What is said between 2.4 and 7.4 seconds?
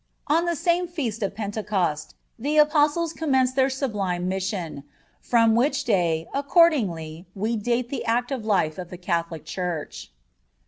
Apostles commenced their sublime mission, from which day, accordingly,